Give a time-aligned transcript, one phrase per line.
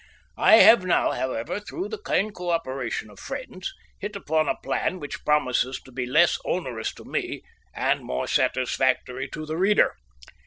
[0.39, 5.23] I have now, however, through the kind cooperation of friends, hit upon a plan which
[5.23, 7.43] promises to be less onerous to me
[7.75, 9.93] and more satisfactory to the reader.